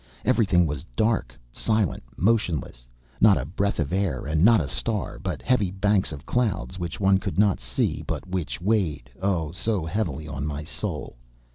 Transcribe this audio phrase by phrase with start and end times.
[0.25, 2.87] Everything was dark, silent, motionless,
[3.21, 6.99] not a breath of air and not a star, but heavy banks of clouds which
[6.99, 9.51] one could not see, but which weighed, oh!
[9.51, 11.17] so heavily on my soul.